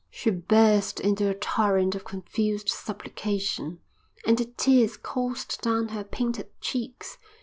She 0.09 0.31
burst 0.31 0.99
into 0.99 1.29
a 1.29 1.35
torrent 1.35 1.93
of 1.93 2.05
confused 2.05 2.69
supplication 2.69 3.81
and 4.25 4.35
the 4.35 4.45
tears 4.45 4.97
coursed 4.97 5.61
down 5.61 5.89
her 5.89 6.03
painted 6.03 6.49
cheeks. 6.59 7.19